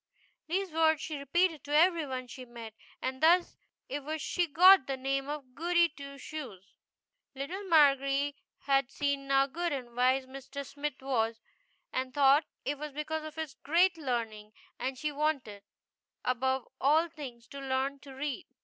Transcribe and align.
These 0.47 0.71
words 0.71 0.99
she 0.99 1.19
re 1.19 1.25
peated 1.25 1.61
to 1.65 1.75
every 1.75 2.07
one 2.07 2.25
she 2.25 2.43
met, 2.43 2.73
and 3.03 3.21
thus 3.21 3.55
it 3.87 4.03
was 4.03 4.19
she 4.19 4.47
got 4.47 4.87
the 4.87 4.97
name 4.97 5.29
of 5.29 5.53
Goody 5.53 5.89
Two 5.89 6.17
Shoes 6.17 6.73
Little 7.35 7.63
Margery 7.65 8.35
had 8.61 8.89
seen 8.89 9.27
now 9.27 9.45
good 9.45 9.71
and 9.71 9.95
wise 9.95 10.25
Mr. 10.25 10.65
Smith 10.65 11.03
was, 11.03 11.39
and 11.93 12.15
thought 12.15 12.45
it 12.65 12.79
was 12.79 12.93
because 12.93 13.23
of 13.23 13.35
his 13.35 13.53
great 13.53 13.95
learning; 13.95 14.53
and 14.79 14.97
she 14.97 15.11
wanted, 15.11 15.61
above 16.25 16.67
all 16.81 17.07
things, 17.07 17.45
to 17.49 17.59
learn 17.59 17.99
to 17.99 18.11
read. 18.13 18.47